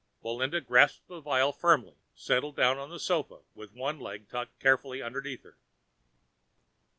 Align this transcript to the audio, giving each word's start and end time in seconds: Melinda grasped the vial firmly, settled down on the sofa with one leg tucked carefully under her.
Melinda 0.23 0.59
grasped 0.61 1.07
the 1.09 1.19
vial 1.19 1.51
firmly, 1.51 1.95
settled 2.15 2.55
down 2.55 2.79
on 2.79 2.89
the 2.89 2.99
sofa 2.99 3.41
with 3.53 3.73
one 3.73 3.99
leg 3.99 4.27
tucked 4.27 4.57
carefully 4.59 4.99
under 4.99 5.21
her. 5.43 5.57